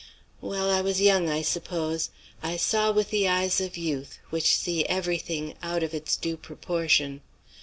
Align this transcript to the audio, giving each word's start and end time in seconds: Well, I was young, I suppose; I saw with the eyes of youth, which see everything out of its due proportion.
Well, 0.41 0.71
I 0.71 0.81
was 0.81 0.99
young, 0.99 1.29
I 1.29 1.43
suppose; 1.43 2.09
I 2.41 2.57
saw 2.57 2.91
with 2.91 3.11
the 3.11 3.27
eyes 3.27 3.61
of 3.61 3.77
youth, 3.77 4.17
which 4.31 4.55
see 4.57 4.83
everything 4.87 5.53
out 5.61 5.83
of 5.83 5.93
its 5.93 6.15
due 6.15 6.37
proportion. 6.37 7.21